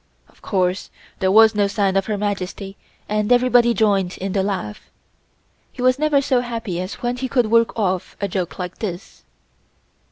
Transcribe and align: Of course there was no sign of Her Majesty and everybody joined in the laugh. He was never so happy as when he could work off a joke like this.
Of 0.29 0.41
course 0.41 0.89
there 1.19 1.31
was 1.31 1.53
no 1.53 1.67
sign 1.67 1.95
of 1.95 2.07
Her 2.07 2.17
Majesty 2.17 2.75
and 3.07 3.31
everybody 3.31 3.75
joined 3.75 4.17
in 4.17 4.31
the 4.33 4.41
laugh. 4.41 4.89
He 5.71 5.83
was 5.83 5.99
never 5.99 6.21
so 6.23 6.39
happy 6.41 6.81
as 6.81 6.95
when 6.95 7.17
he 7.17 7.27
could 7.29 7.51
work 7.51 7.77
off 7.77 8.17
a 8.19 8.27
joke 8.27 8.57
like 8.57 8.79
this. 8.79 9.23